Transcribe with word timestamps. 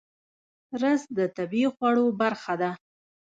رس 0.81 1.01
د 1.17 1.19
طبیعي 1.37 1.67
خواړو 1.75 2.05
برخه 2.19 2.53
ده 2.61 2.71